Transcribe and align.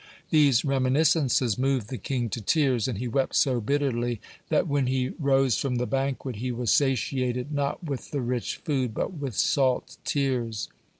These 0.31 0.65
reminiscences 0.65 1.59
moved 1.59 1.89
the 1.89 1.97
king 1.99 2.27
to 2.29 2.41
tears, 2.41 2.87
and 2.87 2.97
he 2.97 3.07
wept 3.07 3.35
so 3.35 3.61
bitterly 3.61 4.19
that, 4.49 4.67
when 4.67 4.87
he 4.87 5.09
rose 5.19 5.59
from 5.59 5.75
the 5.75 5.85
banquet, 5.85 6.37
he 6.37 6.51
was 6.51 6.73
satiated, 6.73 7.51
not 7.51 7.83
with 7.83 8.09
the 8.09 8.21
rich 8.21 8.55
food, 8.55 8.95
but 8.95 9.13
with 9.13 9.35
salt 9.35 9.97
tears. 10.03 10.69